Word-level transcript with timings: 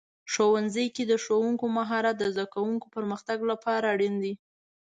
ښوونځي 0.31 0.85
کې 0.95 1.03
د 1.07 1.13
ښوونکو 1.23 1.65
مهارت 1.77 2.15
د 2.19 2.23
زده 2.33 2.45
کوونکو 2.53 2.85
پرمختګ 2.95 3.39
لپاره 3.51 3.85
اړین 3.93 4.15
دی. 4.23 4.33